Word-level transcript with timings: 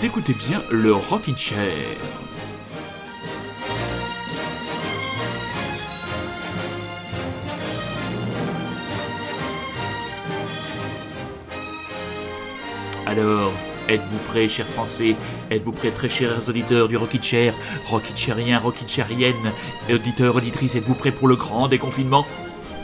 Écoutez 0.00 0.32
bien 0.32 0.62
le 0.70 0.92
Rockin' 0.92 1.36
Chair. 1.36 1.72
Alors, 13.06 13.52
êtes-vous 13.88 14.18
prêts, 14.28 14.48
chers 14.48 14.68
Français? 14.68 15.16
Êtes-vous 15.50 15.72
prêts, 15.72 15.90
très 15.90 16.08
chers 16.08 16.48
auditeurs 16.48 16.86
du 16.86 16.96
Rocket 16.96 17.24
Chair? 17.24 17.54
Rocket 17.90 18.16
Chairien, 18.16 18.60
Rocket 18.60 18.88
Chairienne, 18.88 19.34
auditeurs, 19.90 20.36
auditrices, 20.36 20.76
êtes-vous 20.76 20.94
prêts 20.94 21.10
pour 21.10 21.26
le 21.26 21.34
grand 21.34 21.66
déconfinement? 21.66 22.24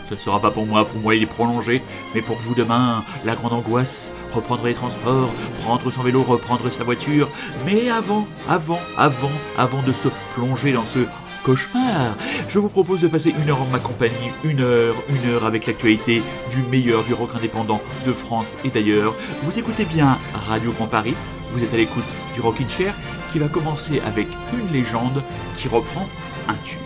Ce 0.04 0.14
ne 0.14 0.18
sera 0.18 0.40
pas 0.40 0.50
pour 0.50 0.66
moi, 0.66 0.84
pour 0.84 1.00
moi 1.00 1.14
il 1.14 1.22
est 1.22 1.26
prolongé, 1.26 1.82
mais 2.14 2.20
pour 2.20 2.36
vous 2.36 2.54
demain, 2.54 3.04
la 3.24 3.34
grande 3.34 3.52
angoisse, 3.52 4.12
reprendre 4.32 4.64
les 4.66 4.74
transports, 4.74 5.30
prendre 5.62 5.90
son 5.90 6.02
vélo, 6.02 6.22
reprendre 6.22 6.70
sa 6.70 6.84
voiture. 6.84 7.28
Mais 7.64 7.90
avant, 7.90 8.27
avant, 8.48 8.80
avant, 8.96 9.30
avant 9.56 9.82
de 9.82 9.92
se 9.92 10.08
plonger 10.34 10.72
dans 10.72 10.84
ce 10.84 11.00
cauchemar, 11.44 12.16
je 12.48 12.58
vous 12.58 12.68
propose 12.68 13.00
de 13.02 13.08
passer 13.08 13.30
une 13.30 13.50
heure 13.50 13.60
en 13.60 13.66
ma 13.66 13.78
compagnie, 13.78 14.32
une 14.44 14.60
heure, 14.60 14.94
une 15.08 15.30
heure 15.30 15.44
avec 15.44 15.66
l'actualité 15.66 16.22
du 16.50 16.62
meilleur 16.70 17.02
du 17.05 17.14
rock 17.14 17.30
indépendant 17.34 17.80
de 18.06 18.12
France 18.12 18.58
et 18.64 18.70
d'ailleurs. 18.70 19.14
Vous 19.42 19.58
écoutez 19.58 19.84
bien 19.84 20.18
Radio 20.48 20.72
Grand 20.72 20.86
Paris, 20.86 21.14
vous 21.52 21.62
êtes 21.62 21.72
à 21.72 21.77
l'écoute 21.77 22.05
du 22.34 22.41
Rockin' 22.41 22.69
Chair 22.69 22.94
qui 23.32 23.38
va 23.38 23.48
commencer 23.48 24.00
avec 24.06 24.28
une 24.52 24.72
légende 24.72 25.22
qui 25.56 25.69
reprend 25.69 26.06
un 26.48 26.55
tube. 26.64 26.80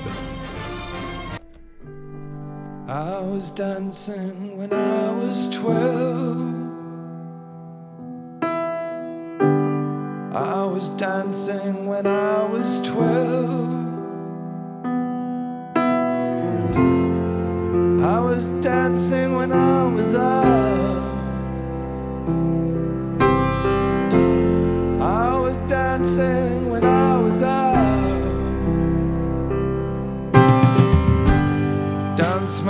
I 2.91 3.20
was 3.20 3.50
dancing 3.50 4.56
when 4.56 4.72
I 4.72 5.12
was 5.12 5.47
twelve. 5.48 6.39
I 10.34 10.64
was 10.64 10.89
dancing 10.97 11.84
when 11.84 12.06
I 12.06 12.47
was 12.47 12.80
twelve. 12.80 13.69
I 18.03 18.20
was 18.20 18.47
dancing 18.62 19.36
when 19.36 19.52
I 19.52 19.95
was 19.95 20.17
out. 20.17 20.88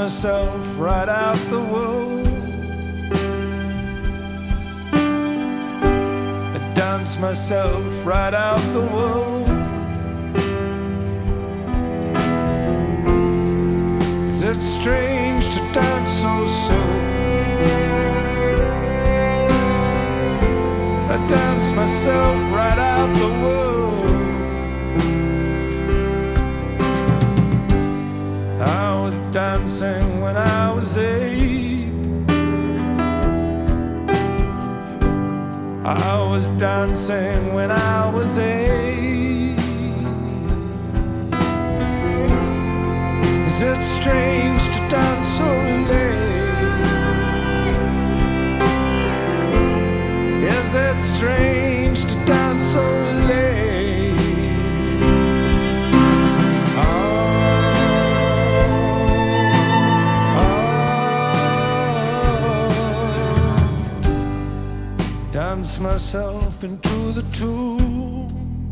Myself 0.02 0.78
right 0.78 1.08
out 1.08 1.36
the 1.50 1.58
womb. 1.58 2.24
I 6.54 6.72
dance 6.72 7.18
myself 7.18 8.06
right 8.06 8.32
out 8.32 8.62
the 8.72 8.84
womb. 8.94 9.48
Is 14.28 14.44
it 14.44 14.60
strange 14.76 15.44
to 15.56 15.60
dance 15.72 16.10
so 16.22 16.46
soon? 16.46 17.00
I 21.10 21.26
dance 21.26 21.72
myself 21.72 22.36
right 22.52 22.78
out 22.78 23.16
the 23.16 23.30
womb. 23.42 23.77
Dancing 29.78 30.20
when 30.20 30.36
I 30.36 30.72
was 30.72 30.98
eight. 30.98 31.92
I 35.84 36.28
was 36.28 36.48
dancing 36.58 37.54
when 37.54 37.70
I 37.70 38.10
was 38.10 38.38
eight. 38.38 39.56
Is 43.46 43.62
it 43.62 43.80
strange 43.80 44.64
to 44.74 44.88
dance 44.88 45.28
so 45.28 45.44
late? 45.90 46.18
Is 50.42 50.74
it 50.74 50.96
strange 50.96 52.04
to 52.04 52.24
dance 52.24 52.64
so 52.64 52.82
late? 53.28 53.57
Dance 65.58 65.80
myself 65.80 66.62
into 66.62 66.96
the 67.18 67.22
tomb. 67.32 68.70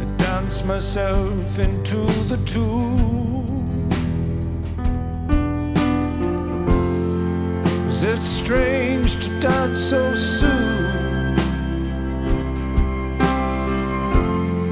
I 0.00 0.04
dance 0.16 0.64
myself 0.64 1.58
into 1.58 1.98
the 2.30 2.38
tomb. 2.46 3.90
Is 7.86 8.04
it 8.04 8.22
strange 8.22 9.22
to 9.26 9.38
dance 9.38 9.80
so 9.80 10.14
soon? 10.14 11.36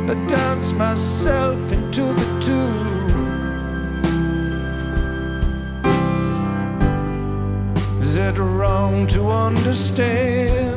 I 0.09 0.15
dance 0.27 0.73
myself 0.73 1.71
into 1.71 2.01
the 2.01 2.41
tomb. 2.41 2.94
Wrong 8.85 9.07
to 9.07 9.31
understand 9.31 10.77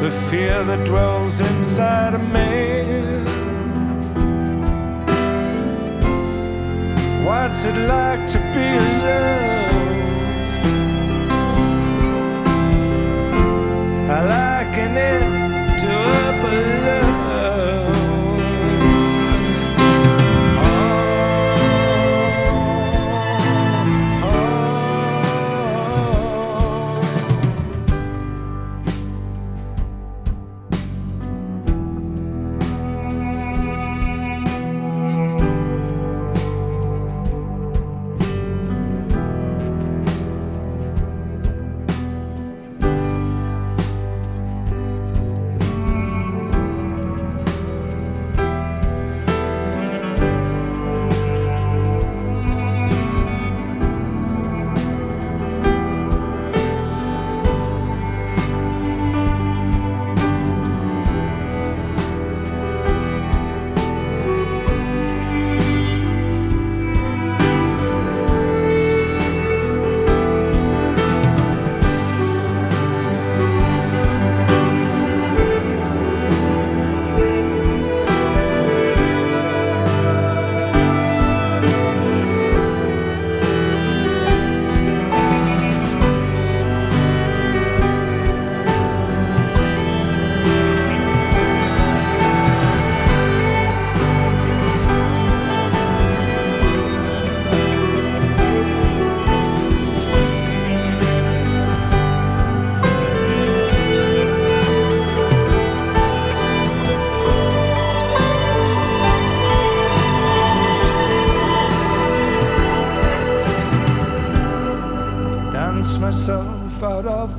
the 0.00 0.10
fear 0.28 0.62
that 0.64 0.84
dwells 0.84 1.40
inside 1.40 2.14
a 2.14 2.18
man? 2.18 3.24
What's 7.26 7.64
it 7.64 7.76
like 7.94 8.22
to 8.34 8.38
be 8.54 8.68
alone? 8.84 10.04
I 14.16 14.20
liken 14.34 14.96
it 14.96 15.23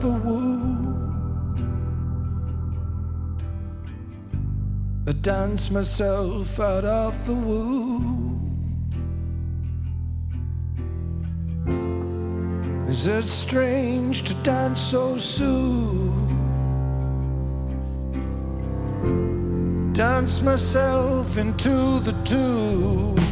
the 0.05 0.11
womb. 0.11 0.85
I 5.07 5.11
dance 5.13 5.71
myself 5.71 6.59
out 6.59 6.85
of 6.85 7.25
the 7.25 7.33
womb. 7.33 8.83
Is 12.87 13.07
it 13.07 13.23
strange 13.23 14.23
to 14.23 14.33
dance 14.43 14.79
so 14.79 15.17
soon? 15.17 16.33
Dance 19.93 20.41
myself 20.43 21.37
into 21.37 21.99
the 22.07 22.13
tune. 22.23 23.24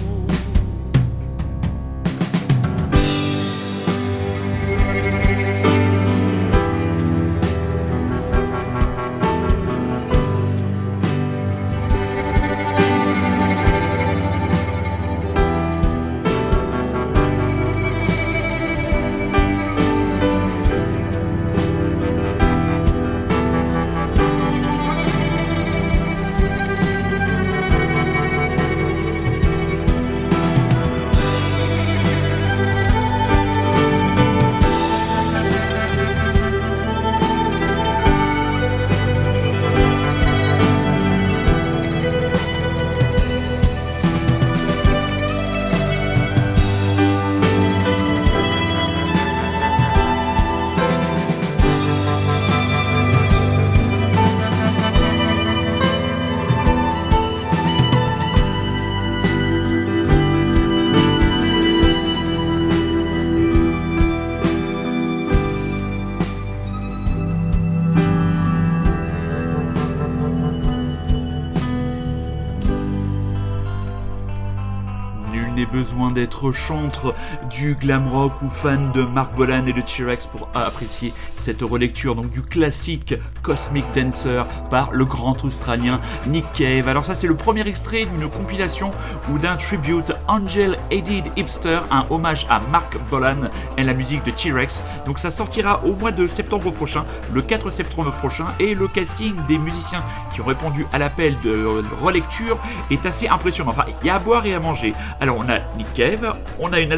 included 76.23 76.32
d'être 76.43 76.51
chantre 76.51 77.13
du 77.49 77.75
glam 77.75 78.07
rock 78.09 78.33
ou 78.41 78.49
fan 78.49 78.91
de 78.93 79.03
Mark 79.03 79.33
Bolan 79.35 79.65
et 79.67 79.73
de 79.73 79.81
T-Rex 79.81 80.25
pour 80.25 80.49
apprécier 80.53 81.13
cette 81.37 81.61
relecture 81.61 82.15
donc 82.15 82.31
du 82.31 82.41
classique 82.41 83.13
Cosmic 83.41 83.85
Dancer 83.95 84.43
par 84.69 84.91
le 84.91 85.05
grand 85.05 85.43
australien 85.45 86.01
Nick 86.27 86.45
Cave. 86.53 86.87
Alors 86.87 87.05
ça 87.05 87.15
c'est 87.15 87.27
le 87.27 87.35
premier 87.35 87.67
extrait 87.67 88.05
d'une 88.05 88.29
compilation 88.29 88.91
ou 89.31 89.37
d'un 89.37 89.55
tribute 89.55 90.11
Angel 90.27 90.77
Edit 90.91 91.23
Hipster, 91.37 91.79
un 91.91 92.05
hommage 92.09 92.45
à 92.49 92.59
Mark 92.71 92.97
Bolan 93.09 93.49
et 93.77 93.83
la 93.83 93.93
musique 93.93 94.23
de 94.25 94.31
T-Rex. 94.31 94.81
Donc 95.05 95.19
ça 95.19 95.31
sortira 95.31 95.83
au 95.85 95.93
mois 95.93 96.11
de 96.11 96.27
septembre 96.27 96.71
prochain, 96.71 97.05
le 97.33 97.41
4 97.41 97.69
septembre 97.69 98.11
prochain 98.11 98.45
et 98.59 98.75
le 98.75 98.87
casting 98.87 99.35
des 99.47 99.57
musiciens 99.57 100.03
qui 100.33 100.41
ont 100.41 100.45
répondu 100.45 100.85
à 100.91 100.97
l'appel 100.97 101.35
de 101.43 101.83
relecture 102.01 102.57
est 102.91 103.05
assez 103.05 103.27
impressionnant. 103.27 103.71
Enfin, 103.71 103.85
il 104.01 104.07
y 104.07 104.09
a 104.09 104.15
à 104.15 104.19
boire 104.19 104.45
et 104.45 104.53
à 104.53 104.59
manger. 104.59 104.93
Alors 105.19 105.37
on 105.37 105.49
a 105.49 105.59
Nick 105.77 105.93
Cave, 105.93 106.32
on 106.59 106.71
a 106.73 106.79
une, 106.79 106.93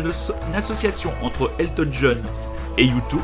association 0.53 1.11
entre 1.21 1.51
Elton 1.59 1.89
John 1.91 2.21
et 2.77 2.85
U2, 2.85 3.17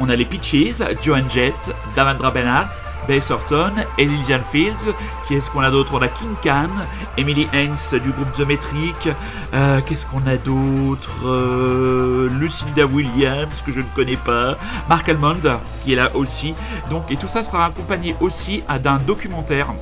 on 0.00 0.08
a 0.08 0.16
les 0.16 0.24
Peaches, 0.24 0.82
Joan 1.02 1.24
Jett, 1.30 1.74
Davandra 1.94 2.30
Bennett, 2.30 2.68
Bess 3.08 3.30
Horton, 3.30 3.72
Elysian 3.98 4.40
Fields, 4.50 4.94
qui 5.26 5.34
est-ce 5.34 5.50
qu'on 5.50 5.60
a 5.60 5.70
d'autre? 5.70 5.92
On 5.94 6.02
a 6.02 6.08
King 6.08 6.34
Khan, 6.42 6.70
Emily 7.16 7.48
Haynes 7.52 7.74
du 7.92 8.10
groupe 8.10 8.32
The 8.32 8.46
Metric, 8.46 9.08
euh, 9.54 9.80
qu'est-ce 9.80 10.06
qu'on 10.06 10.26
a 10.26 10.36
d'autre? 10.36 11.10
Euh, 11.24 12.28
Lucinda 12.38 12.86
Williams, 12.86 13.62
que 13.64 13.72
je 13.72 13.80
ne 13.80 13.86
connais 13.94 14.16
pas, 14.16 14.56
Mark 14.88 15.08
Almond, 15.08 15.60
qui 15.84 15.92
est 15.92 15.96
là 15.96 16.10
aussi. 16.14 16.54
Donc, 16.90 17.10
et 17.10 17.16
tout 17.16 17.28
ça 17.28 17.42
sera 17.42 17.66
accompagné 17.66 18.14
aussi 18.20 18.62
d'un 18.82 18.98
documentaire 18.98 19.74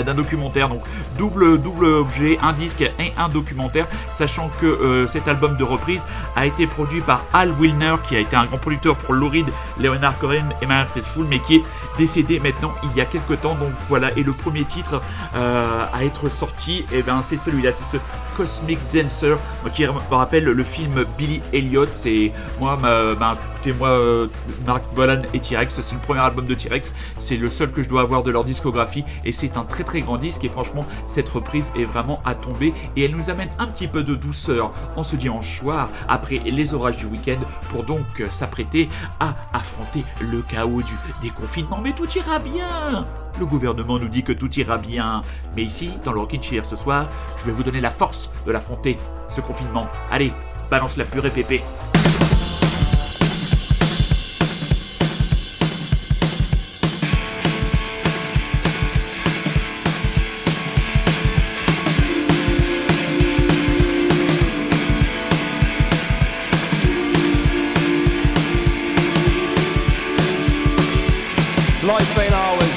d'un 0.00 0.14
documentaire. 0.14 0.68
Donc 0.68 0.82
double, 1.18 1.60
double 1.60 1.84
objet, 1.84 2.38
un 2.42 2.52
disque 2.52 2.80
et 2.80 3.12
un 3.18 3.28
documentaire, 3.28 3.86
sachant 4.12 4.50
que 4.60 4.66
euh, 4.66 5.06
cet 5.06 5.28
album 5.28 5.56
de 5.56 5.64
reprise 5.64 6.06
a 6.36 6.46
été 6.46 6.66
produit 6.66 7.00
par 7.00 7.24
Al 7.32 7.52
Wilner, 7.52 7.96
qui 8.06 8.16
a 8.16 8.20
été 8.20 8.36
un 8.36 8.46
grand 8.46 8.58
producteur 8.58 8.96
pour 8.96 9.14
Lou 9.14 9.28
Reed, 9.28 9.46
Leonard 9.78 10.18
Cohen 10.18 10.48
et 10.60 10.66
Marianne 10.66 10.88
Faithfull, 10.92 11.26
mais 11.28 11.40
qui 11.40 11.56
est 11.56 11.62
décédé 11.98 12.40
maintenant 12.40 12.72
il 12.84 12.96
y 12.96 13.00
a 13.00 13.04
quelques 13.04 13.40
temps. 13.40 13.54
Donc 13.54 13.72
voilà, 13.88 14.10
et 14.16 14.22
le 14.22 14.32
premier 14.32 14.64
titre 14.64 15.02
euh, 15.34 15.84
à 15.92 16.04
être 16.04 16.28
sorti, 16.28 16.86
et 16.92 16.98
eh 16.98 17.02
ben 17.02 17.20
c'est 17.22 17.36
celui-là, 17.36 17.72
c'est 17.72 17.84
ce 17.96 18.00
Cosmic 18.36 18.78
Dancer, 18.92 19.36
qui 19.74 19.84
me 19.84 20.14
rappelle 20.14 20.44
le 20.44 20.64
film 20.64 21.04
Billy 21.18 21.42
Elliot. 21.52 21.86
C'est 21.90 22.32
moi, 22.58 22.78
ma, 22.80 23.36
écoutez, 23.54 23.72
moi, 23.78 24.28
Mark 24.66 24.82
Bolan 24.94 25.22
et 25.34 25.40
T-Rex, 25.40 25.80
c'est 25.82 25.94
le 25.94 26.00
premier 26.00 26.20
album 26.20 26.46
de 26.46 26.54
T-Rex, 26.54 26.92
c'est 27.18 27.36
le 27.36 27.50
seul 27.50 27.70
que 27.72 27.82
je 27.82 27.88
dois 27.88 28.02
avoir 28.02 28.22
de 28.22 28.30
leur 28.30 28.44
discographie, 28.44 29.04
et 29.24 29.32
c'est 29.32 29.56
un 29.56 29.64
très 29.64 29.81
très 29.84 30.00
grand 30.00 30.18
disque 30.18 30.44
et 30.44 30.48
franchement 30.48 30.86
cette 31.06 31.28
reprise 31.28 31.72
est 31.76 31.84
vraiment 31.84 32.20
à 32.24 32.34
tomber 32.34 32.74
et 32.96 33.04
elle 33.04 33.16
nous 33.16 33.30
amène 33.30 33.50
un 33.58 33.66
petit 33.66 33.88
peu 33.88 34.02
de 34.02 34.14
douceur 34.14 34.72
en 34.96 35.02
ce 35.02 35.16
dimanche 35.16 35.58
soir 35.58 35.88
après 36.08 36.40
les 36.44 36.74
orages 36.74 36.96
du 36.96 37.06
week-end 37.06 37.40
pour 37.70 37.84
donc 37.84 38.22
s'apprêter 38.30 38.88
à 39.20 39.34
affronter 39.52 40.04
le 40.20 40.42
chaos 40.42 40.82
du 40.82 40.94
déconfinement. 41.20 41.80
Mais 41.82 41.92
tout 41.92 42.08
ira 42.16 42.38
bien 42.38 43.06
le 43.38 43.46
gouvernement 43.46 43.98
nous 43.98 44.08
dit 44.08 44.22
que 44.22 44.32
tout 44.32 44.52
ira 44.58 44.78
bien. 44.78 45.22
Mais 45.56 45.62
ici, 45.62 45.90
dans 46.04 46.12
le 46.12 46.20
Rockin' 46.20 46.42
Chair 46.42 46.64
ce 46.64 46.76
soir, 46.76 47.08
je 47.38 47.44
vais 47.44 47.52
vous 47.52 47.62
donner 47.62 47.80
la 47.80 47.90
force 47.90 48.30
de 48.46 48.52
l'affronter, 48.52 48.98
ce 49.28 49.40
confinement. 49.40 49.88
Allez, 50.10 50.32
balance 50.70 50.96
la 50.96 51.04
purée 51.04 51.30
pépé. 51.30 51.62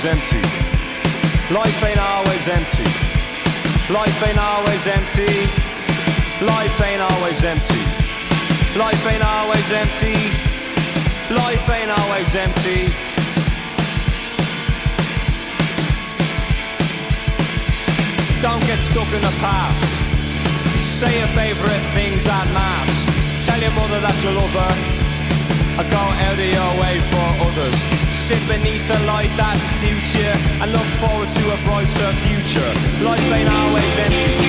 Empty. 0.05 0.41
Life 1.53 1.83
ain't 1.83 2.00
always 2.00 2.47
empty. 2.47 2.85
Life 3.91 4.24
ain't 4.27 4.38
always 4.38 4.85
empty. 4.88 5.25
Life 6.45 6.81
ain't 6.81 7.01
always 7.01 7.43
empty. 7.43 7.81
Life 8.77 9.05
ain't 9.07 9.24
always 9.24 9.71
empty. 9.71 10.15
Life 11.33 11.69
ain't 11.69 11.91
always 11.91 12.35
empty. 12.35 12.93
Don't 18.41 18.62
get 18.67 18.79
stuck 18.79 19.12
in 19.13 19.21
the 19.21 19.35
past. 19.41 19.85
Say 20.83 21.17
your 21.17 21.27
favorite 21.29 21.83
things 21.93 22.27
en 22.27 22.53
mass. 22.53 23.45
Tell 23.45 23.59
your 23.59 23.71
mother 23.71 24.00
that 24.01 24.15
you 24.24 24.31
love 24.31 24.53
her. 24.53 25.04
I 25.75 25.84
go 25.91 26.00
out 26.00 26.39
of 26.39 26.39
your 26.39 26.72
way 26.79 26.96
for 27.12 27.27
others. 27.51 27.84
Sit 28.08 28.39
beneath 28.48 28.88
a 28.88 29.00
light 29.03 29.27
that 29.36 29.60
suits 29.60 30.15
you 30.15 30.32
and 30.63 30.72
look 30.72 30.88
forward 31.03 31.27
to 31.27 31.44
a 31.51 31.58
brighter 31.67 32.12
future. 32.24 32.72
Life 33.03 33.27
ain't 33.27 33.51
always 33.51 33.94
empty. 34.00 34.39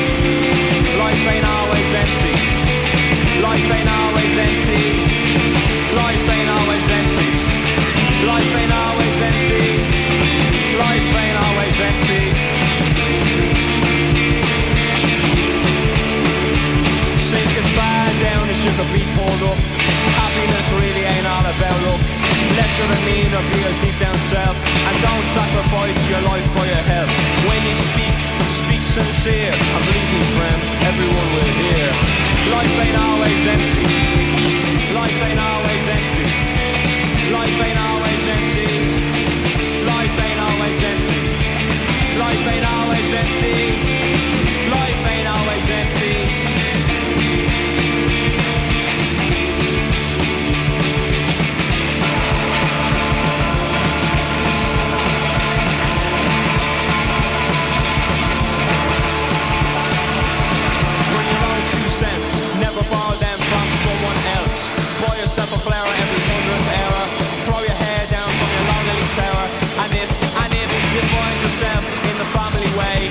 Life 1.02 1.26
ain't 1.26 1.42
always 1.42 1.90
empty. 1.98 2.30
Life 3.42 3.68
ain't 3.74 3.90
always 3.90 4.34
empty. 4.38 4.82
Life 5.98 6.26
ain't 6.30 6.46
always 6.46 6.86
empty. 6.94 7.30
Life 8.22 8.54
ain't 8.62 8.74
always 8.86 9.16
empty. 9.26 9.66
Life 10.78 11.10
ain't 11.10 11.38
always 11.42 11.76
empty. 11.90 12.22
Sink 17.18 17.50
as 17.58 17.68
far 17.74 18.06
down 18.22 18.46
as 18.46 18.62
you 18.62 18.70
can 18.78 18.86
be 18.94 19.02
pulled 19.18 19.42
up 19.50 19.75
about 21.56 21.76
luck. 21.88 22.00
Let 22.56 22.70
your 22.76 22.88
mean 23.08 23.32
appeal 23.32 23.72
deep 23.80 23.96
down 23.98 24.16
self, 24.28 24.56
and 24.56 24.96
don't 25.00 25.26
sacrifice 25.32 25.98
your 26.08 26.20
life 26.28 26.46
for 26.52 26.64
your 26.68 26.84
health. 26.84 27.12
When 27.48 27.60
you 27.64 27.74
speak, 27.74 28.16
speak 28.52 28.82
sincere, 28.84 29.52
I 29.52 29.78
believe 29.88 30.10
me, 30.12 30.22
friend, 30.36 30.60
everyone 30.84 31.28
will 31.32 31.52
hear. 31.60 31.88
Life 32.52 32.76
ain't 32.84 32.98
always 33.08 33.42
empty. 33.56 33.84
Life 34.92 35.18
ain't 35.28 35.40
always 35.40 35.84
empty. 35.96 36.26
Life 37.32 37.58
ain't 37.66 37.80
always 37.88 38.22
empty. 38.36 38.70
Life 39.92 40.16
ain't 40.26 40.40
always 40.48 40.78
empty. 40.92 41.22
Life 42.20 42.44
ain't 42.52 42.66
always 42.76 43.08
empty. 43.12 43.95
yourself 65.36 65.60
a 65.60 65.68
flare 65.68 65.84
at 65.84 66.00
every 66.00 66.22
ponderous 66.24 66.68
error. 66.80 67.06
Throw 67.44 67.60
your 67.60 67.76
hair 67.76 68.08
down 68.08 68.24
from 68.24 68.48
your 68.56 68.64
lonely 68.72 69.04
terror. 69.12 69.48
And 69.84 69.92
if, 69.92 70.08
and 70.32 70.52
if 70.56 70.70
you 70.96 71.02
find 71.12 71.36
yourself 71.44 71.84
in 72.08 72.16
the 72.16 72.28
family 72.32 72.70
way, 72.72 73.05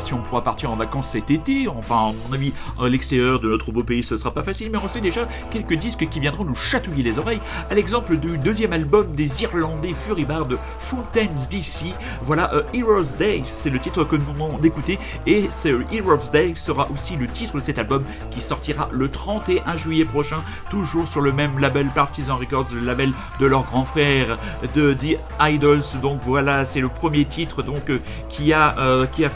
si 0.00 0.14
on 0.14 0.18
pourra 0.18 0.42
partir 0.42 0.70
en 0.70 0.76
vacances 0.76 1.10
cet 1.10 1.30
été. 1.30 1.68
Enfin, 1.68 2.10
à 2.10 2.12
mon 2.28 2.34
avis, 2.34 2.52
à 2.80 2.88
l'extérieur 2.88 3.40
de 3.40 3.48
notre 3.48 3.72
beau 3.72 3.82
pays, 3.82 4.02
ce 4.02 4.16
sera 4.16 4.32
pas 4.32 4.42
facile, 4.42 4.70
mais 4.70 4.78
on 4.82 4.88
sait 4.88 5.00
déjà 5.00 5.26
quelques 5.50 5.74
disques 5.74 6.08
qui 6.08 6.20
viendront 6.20 6.44
nous 6.44 6.54
chatouiller 6.54 7.02
les 7.02 7.18
oreilles. 7.18 7.40
À 7.68 7.74
l'exemple 7.74 8.16
du 8.16 8.38
deuxième 8.38 8.72
album 8.72 9.12
des 9.12 9.42
Irlandais 9.42 9.92
Furibard 9.92 10.46
de 10.46 10.58
Fountains 10.78 11.48
DC. 11.50 11.94
Voilà, 12.22 12.52
euh, 12.54 12.62
Heroes 12.74 13.16
Day, 13.18 13.42
c'est 13.44 13.70
le 13.70 13.78
titre 13.78 14.04
que 14.04 14.16
nous 14.16 14.24
venons 14.24 14.58
d'écouter. 14.58 14.98
Et 15.26 15.50
ce 15.50 15.68
Heroes 15.92 16.30
Day 16.32 16.54
sera 16.56 16.88
aussi 16.92 17.16
le 17.16 17.26
titre 17.26 17.54
de 17.56 17.60
cet 17.60 17.78
album 17.78 18.04
qui 18.30 18.40
sortira 18.40 18.88
le 18.92 19.08
31 19.08 19.76
juillet 19.76 20.04
prochain, 20.04 20.42
toujours 20.70 21.06
sur 21.06 21.20
le 21.20 21.32
même 21.32 21.58
label 21.58 21.88
Partisan 21.94 22.36
Records, 22.36 22.68
le 22.74 22.80
label 22.80 23.12
de 23.38 23.46
leur 23.46 23.64
grand 23.64 23.84
frère 23.84 24.38
de 24.74 24.94
The 24.94 25.18
Idols. 25.40 26.00
Donc 26.02 26.20
voilà, 26.22 26.64
c'est 26.64 26.80
le 26.80 26.88
premier 26.88 27.24
titre 27.24 27.62
donc 27.62 27.90
euh, 27.90 27.98
qui 28.28 28.52
a 28.52 28.78
euh, 28.78 29.06
qui 29.06 29.24
a 29.24 29.30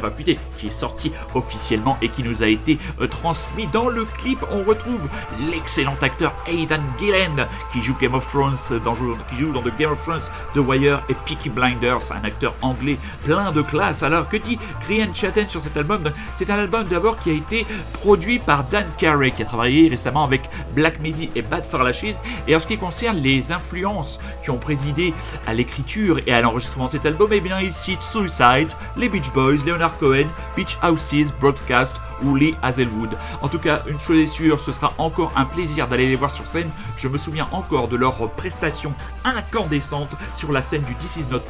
pas 0.00 0.10
fuité, 0.10 0.38
qui 0.58 0.66
est 0.66 0.70
sorti 0.70 1.12
officiellement 1.34 1.96
et 2.02 2.08
qui 2.08 2.22
nous 2.22 2.42
a 2.42 2.46
été 2.46 2.78
euh, 3.00 3.06
transmis 3.06 3.66
dans 3.66 3.88
le 3.88 4.04
clip. 4.04 4.38
On 4.50 4.62
retrouve 4.62 5.02
l'excellent 5.50 5.96
acteur 6.00 6.34
Aidan 6.46 6.80
Gillen 6.98 7.46
qui 7.72 7.82
joue 7.82 7.94
Game 8.00 8.14
of 8.14 8.26
Thrones, 8.26 8.56
dans, 8.84 8.94
qui 8.94 9.36
joue 9.38 9.52
dans 9.52 9.62
The 9.62 9.76
Game 9.78 9.92
of 9.92 10.02
Thrones, 10.02 10.20
The 10.54 10.58
Wire 10.58 11.02
et 11.08 11.14
Peaky 11.26 11.50
Blinders, 11.50 12.12
un 12.12 12.24
acteur 12.24 12.54
anglais 12.62 12.98
plein 13.24 13.52
de 13.52 13.62
classe. 13.62 14.02
Alors 14.02 14.28
que 14.28 14.36
dit 14.36 14.58
Grian 14.86 15.12
Chatten 15.14 15.48
sur 15.48 15.60
cet 15.60 15.76
album? 15.76 16.10
C'est 16.32 16.50
un 16.50 16.58
album 16.58 16.84
d'abord 16.84 17.16
qui 17.16 17.30
a 17.30 17.34
été 17.34 17.66
produit 17.92 18.38
par 18.38 18.64
Dan 18.64 18.86
Carey 18.98 19.30
qui 19.30 19.42
a 19.42 19.46
travaillé 19.46 19.88
récemment 19.88 20.24
avec 20.24 20.42
Black 20.74 21.00
Midi 21.00 21.30
et 21.34 21.42
Bad 21.42 21.64
for 21.64 21.82
Lashes. 21.82 22.16
Et 22.46 22.56
en 22.56 22.60
ce 22.60 22.66
qui 22.66 22.78
concerne 22.78 23.16
les 23.18 23.52
influences 23.52 24.18
qui 24.42 24.50
ont 24.50 24.58
présidé 24.58 25.14
à 25.46 25.54
l'écriture 25.54 26.20
et 26.26 26.32
à 26.32 26.40
l'enregistrement 26.40 26.86
de 26.86 26.92
cet 26.92 27.06
album, 27.06 27.30
eh 27.32 27.40
bien 27.40 27.60
il 27.60 27.72
cite 27.72 28.02
Suicide, 28.02 28.68
les 28.96 29.08
Beach 29.08 29.30
Boys, 29.32 29.64
Leonard 29.66 29.83
Cohen, 29.98 30.26
Beach 30.56 30.78
Houses, 30.82 31.32
Broadcast 31.40 31.96
ou 32.22 32.34
Lee 32.34 32.54
Hazelwood. 32.62 33.16
En 33.42 33.48
tout 33.48 33.58
cas, 33.58 33.82
une 33.88 34.00
chose 34.00 34.18
est 34.18 34.26
sûre, 34.26 34.60
ce 34.60 34.72
sera 34.72 34.92
encore 34.98 35.32
un 35.36 35.44
plaisir 35.44 35.88
d'aller 35.88 36.08
les 36.08 36.16
voir 36.16 36.30
sur 36.30 36.46
scène. 36.46 36.70
Je 36.96 37.08
me 37.08 37.18
souviens 37.18 37.48
encore 37.52 37.88
de 37.88 37.96
leur 37.96 38.30
prestation 38.30 38.92
incandescente 39.24 40.16
sur 40.34 40.52
la 40.52 40.62
scène 40.62 40.82
du 40.82 40.94
This 40.96 41.16
Is 41.16 41.26
Not 41.30 41.40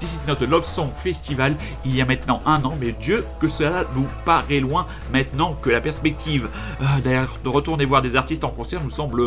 This 0.00 0.14
is 0.14 0.28
not 0.28 0.46
Love 0.46 0.64
Song 0.64 0.90
Festival 0.94 1.56
il 1.84 1.96
y 1.96 2.00
a 2.00 2.04
maintenant 2.04 2.40
un 2.46 2.64
an, 2.64 2.76
mais 2.80 2.92
Dieu 2.92 3.26
que 3.40 3.48
cela 3.48 3.84
nous 3.96 4.06
paraît 4.24 4.60
loin 4.60 4.86
maintenant 5.12 5.56
que 5.60 5.70
la 5.70 5.80
perspective 5.80 6.48
euh, 6.80 6.84
d'ailleurs 7.02 7.36
de 7.42 7.48
retourner 7.48 7.84
voir 7.84 8.00
des 8.00 8.14
artistes 8.14 8.44
en 8.44 8.50
concert 8.50 8.80
nous 8.82 8.90
semble 8.90 9.20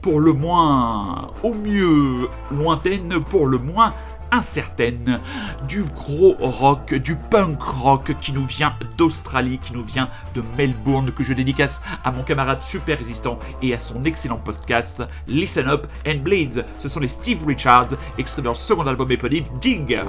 pour 0.00 0.18
le 0.18 0.32
moins 0.32 1.30
au 1.44 1.54
mieux 1.54 2.28
lointaine, 2.50 3.20
pour 3.22 3.46
le 3.46 3.58
moins 3.58 3.94
incertaine, 4.32 5.20
du 5.68 5.84
gros 5.84 6.34
rock, 6.40 6.94
du 6.94 7.14
punk 7.14 7.62
rock 7.62 8.16
qui 8.20 8.32
nous 8.32 8.44
vient 8.46 8.74
d'Australie, 8.96 9.58
qui 9.58 9.74
nous 9.74 9.84
vient 9.84 10.08
de 10.34 10.42
Melbourne, 10.56 11.12
que 11.12 11.22
je 11.22 11.32
dédicace 11.32 11.82
à 12.02 12.10
mon 12.10 12.24
camarade 12.24 12.62
super 12.62 12.98
résistant 12.98 13.38
et 13.62 13.74
à 13.74 13.78
son 13.78 14.02
excellent 14.04 14.38
podcast 14.38 15.02
Listen 15.28 15.68
Up 15.68 15.86
and 16.06 16.20
Bleed. 16.24 16.64
Ce 16.78 16.88
sont 16.88 17.00
les 17.00 17.08
Steve 17.08 17.46
Richards, 17.46 17.90
extraits 18.18 18.42
de 18.42 18.48
leur 18.48 18.56
second 18.56 18.86
album 18.86 19.10
éponyme 19.10 19.44
Dig. 19.60 20.00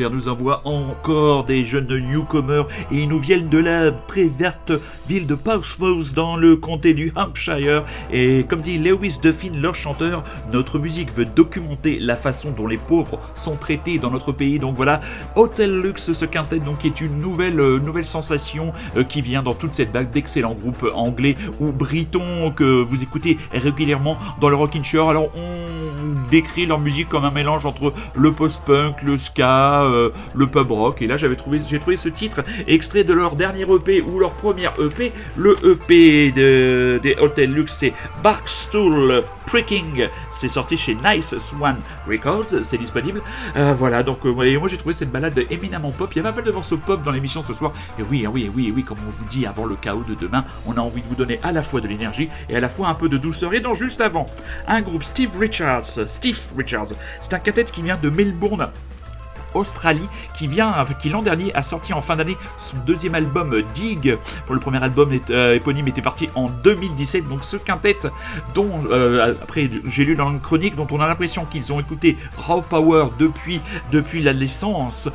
Nous 0.00 0.28
envoie 0.28 0.60
encore 0.64 1.44
des 1.44 1.64
jeunes 1.64 1.86
newcomers 1.86 2.66
et 2.90 3.02
ils 3.02 3.08
nous 3.08 3.20
viennent 3.20 3.48
de 3.48 3.58
la 3.58 3.92
très 3.92 4.26
verte 4.26 4.72
ville 5.08 5.26
de 5.26 5.34
Portsmouth 5.34 6.12
dans 6.14 6.36
le 6.36 6.56
comté 6.56 6.94
du 6.94 7.12
Hampshire. 7.14 7.84
Et 8.12 8.44
comme 8.48 8.60
dit 8.60 8.78
Lewis 8.78 9.18
Duffin, 9.22 9.52
leur 9.56 9.74
chanteur, 9.74 10.24
notre 10.52 10.78
musique 10.78 11.14
veut 11.14 11.24
documenter 11.24 11.98
la 12.00 12.16
façon 12.16 12.50
dont 12.50 12.66
les 12.66 12.76
pauvres 12.76 13.20
sont 13.36 13.56
traités 13.56 13.98
dans 13.98 14.10
notre 14.10 14.32
pays. 14.32 14.58
Donc 14.58 14.74
voilà, 14.76 15.00
Hotel 15.36 15.80
Lux, 15.80 16.12
ce 16.12 16.24
quintet 16.24 16.58
donc 16.58 16.84
est 16.84 17.00
une 17.00 17.20
nouvelle, 17.20 17.60
euh, 17.60 17.78
nouvelle 17.78 18.06
sensation 18.06 18.72
euh, 18.96 19.04
qui 19.04 19.22
vient 19.22 19.42
dans 19.42 19.54
toute 19.54 19.74
cette 19.74 19.92
vague 19.92 20.10
d'excellents 20.10 20.54
groupes 20.54 20.90
anglais 20.94 21.36
ou 21.60 21.70
britons 21.70 22.50
que 22.50 22.82
vous 22.82 23.02
écoutez 23.02 23.38
régulièrement 23.52 24.18
dans 24.40 24.48
le 24.48 24.56
Rockin' 24.56 24.82
Chair. 24.82 25.08
Alors 25.08 25.28
on 25.36 26.30
décrit 26.30 26.66
leur 26.66 26.80
musique 26.80 27.08
comme 27.08 27.24
un 27.24 27.30
mélange 27.30 27.66
entre 27.66 27.92
le 28.14 28.32
post-punk, 28.32 29.02
le 29.02 29.18
ska, 29.18 29.83
euh, 29.84 30.12
le 30.34 30.46
pub 30.46 30.70
rock. 30.70 31.02
Et 31.02 31.06
là, 31.06 31.16
j'avais 31.16 31.36
trouvé, 31.36 31.60
j'ai 31.68 31.78
trouvé 31.78 31.96
ce 31.96 32.08
titre 32.08 32.42
extrait 32.66 33.04
de 33.04 33.12
leur 33.12 33.36
dernier 33.36 33.62
EP 33.62 34.00
ou 34.02 34.18
leur 34.18 34.32
première 34.32 34.74
EP. 34.80 35.12
Le 35.36 35.56
EP 35.64 36.32
de, 36.32 37.00
des 37.02 37.16
Hotel 37.18 37.52
Lux, 37.52 37.72
c'est 37.72 37.92
Barkstool 38.22 39.24
Pricking. 39.46 40.08
C'est 40.30 40.48
sorti 40.48 40.76
chez 40.76 40.96
Nice 40.96 41.36
Swan 41.38 41.76
Records. 42.08 42.64
C'est 42.64 42.78
disponible. 42.78 43.22
Euh, 43.56 43.74
voilà. 43.76 44.02
Donc, 44.02 44.24
euh, 44.24 44.58
moi, 44.58 44.68
j'ai 44.68 44.76
trouvé 44.76 44.94
cette 44.94 45.10
balade 45.10 45.38
éminemment 45.50 45.92
pop. 45.92 46.10
Il 46.12 46.16
y 46.16 46.20
avait 46.20 46.30
pas 46.30 46.36
mal 46.36 46.44
de 46.44 46.52
morceaux 46.52 46.78
pop 46.78 47.02
dans 47.02 47.12
l'émission 47.12 47.42
ce 47.42 47.54
soir. 47.54 47.72
Et 47.98 48.02
oui, 48.02 48.24
ah 48.26 48.30
oui, 48.30 48.50
oui, 48.54 48.72
oui, 48.74 48.82
comme 48.82 48.98
on 49.06 49.10
vous 49.10 49.28
dit 49.28 49.46
avant 49.46 49.66
le 49.66 49.76
chaos 49.76 50.04
de 50.04 50.14
demain, 50.14 50.44
on 50.66 50.76
a 50.76 50.80
envie 50.80 51.02
de 51.02 51.06
vous 51.06 51.14
donner 51.14 51.40
à 51.42 51.52
la 51.52 51.62
fois 51.62 51.80
de 51.80 51.88
l'énergie 51.88 52.28
et 52.48 52.56
à 52.56 52.60
la 52.60 52.68
fois 52.68 52.88
un 52.88 52.94
peu 52.94 53.08
de 53.08 53.16
douceur. 53.16 53.54
Et 53.54 53.60
donc, 53.60 53.76
juste 53.76 54.00
avant, 54.00 54.26
un 54.66 54.80
groupe 54.80 55.04
Steve 55.04 55.38
Richards. 55.38 56.08
Steve 56.08 56.40
Richards. 56.56 56.94
C'est 57.20 57.34
un 57.34 57.38
cathète 57.38 57.70
qui 57.70 57.82
vient 57.82 57.98
de 58.00 58.08
Melbourne. 58.08 58.70
Australie 59.54 60.08
qui 60.36 60.46
vient, 60.46 60.72
qui 61.00 61.08
l'an 61.08 61.22
dernier 61.22 61.54
a 61.54 61.62
sorti 61.62 61.92
en 61.92 62.02
fin 62.02 62.16
d'année 62.16 62.36
son 62.58 62.76
deuxième 62.86 63.14
album 63.14 63.62
Dig. 63.74 64.18
Pour 64.46 64.54
le 64.54 64.60
premier 64.60 64.82
album 64.82 65.10
euh, 65.30 65.54
éponyme 65.54 65.88
était 65.88 66.02
parti 66.02 66.28
en 66.34 66.48
2017. 66.48 67.28
Donc 67.28 67.44
ce 67.44 67.56
quintet 67.56 67.98
dont 68.54 68.70
euh, 68.90 69.34
après 69.42 69.70
j'ai 69.86 70.04
lu 70.04 70.16
dans 70.16 70.30
une 70.30 70.40
chronique 70.40 70.76
dont 70.76 70.86
on 70.90 71.00
a 71.00 71.06
l'impression 71.06 71.44
qu'ils 71.44 71.72
ont 71.72 71.80
écouté 71.80 72.16
Raw 72.36 72.62
Power 72.62 73.08
depuis 73.18 73.60
depuis 73.92 74.22
la 74.22 74.34
naissance 74.34 75.08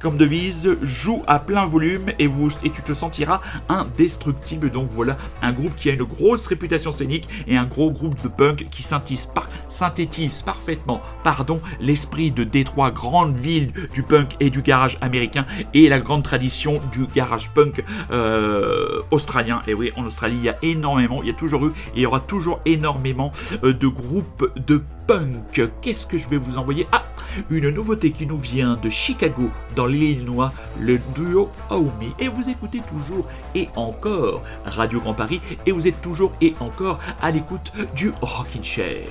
comme 0.00 0.16
devise 0.16 0.76
joue 0.82 1.22
à 1.26 1.38
plein 1.38 1.66
volume 1.66 2.06
et 2.18 2.26
vous 2.26 2.50
et 2.64 2.70
tu 2.70 2.82
te 2.82 2.94
sentiras 2.94 3.40
indestructible. 3.68 4.70
Donc 4.70 4.88
voilà 4.90 5.16
un 5.42 5.52
groupe 5.52 5.76
qui 5.76 5.90
a 5.90 5.92
une 5.92 6.04
grosse 6.04 6.46
réputation 6.46 6.92
scénique 6.92 7.28
et 7.46 7.56
un 7.56 7.64
gros 7.64 7.90
groupe 7.90 8.20
de 8.22 8.28
punk 8.28 8.68
qui 8.70 8.82
synthétise 8.82 10.42
parfaitement 10.42 11.00
pardon 11.24 11.60
l'esprit 11.80 12.30
de 12.30 12.44
Détroit 12.44 12.90
grande 12.90 13.38
ville 13.38 13.45
du 13.46 14.02
punk 14.02 14.36
et 14.40 14.50
du 14.50 14.62
garage 14.62 14.98
américain 15.00 15.46
et 15.74 15.88
la 15.88 16.00
grande 16.00 16.22
tradition 16.22 16.80
du 16.92 17.06
garage 17.06 17.50
punk 17.50 17.84
euh, 18.10 19.02
australien. 19.10 19.62
Et 19.66 19.74
oui, 19.74 19.92
en 19.96 20.04
Australie, 20.04 20.36
il 20.38 20.44
y 20.44 20.48
a 20.48 20.56
énormément, 20.62 21.22
il 21.22 21.28
y 21.28 21.30
a 21.30 21.34
toujours 21.34 21.66
eu 21.66 21.68
et 21.68 21.96
il 21.96 22.02
y 22.02 22.06
aura 22.06 22.20
toujours 22.20 22.60
énormément 22.64 23.32
euh, 23.62 23.72
de 23.72 23.86
groupes 23.86 24.50
de 24.56 24.82
punk. 25.06 25.70
Qu'est-ce 25.80 26.06
que 26.06 26.18
je 26.18 26.28
vais 26.28 26.38
vous 26.38 26.58
envoyer? 26.58 26.86
Ah, 26.92 27.04
une 27.50 27.70
nouveauté 27.70 28.10
qui 28.10 28.26
nous 28.26 28.38
vient 28.38 28.76
de 28.76 28.90
Chicago, 28.90 29.50
dans 29.76 29.86
l'Illinois, 29.86 30.52
le 30.80 30.98
duo 31.14 31.50
Aomi. 31.70 32.14
Et 32.18 32.28
vous 32.28 32.48
écoutez 32.48 32.80
toujours 32.88 33.26
et 33.54 33.68
encore 33.76 34.42
Radio 34.64 35.00
Grand 35.00 35.14
Paris 35.14 35.40
et 35.66 35.72
vous 35.72 35.86
êtes 35.86 36.00
toujours 36.02 36.32
et 36.40 36.54
encore 36.60 36.98
à 37.20 37.30
l'écoute 37.30 37.72
du 37.94 38.12
Rockin' 38.20 38.64
Chair. 38.64 39.06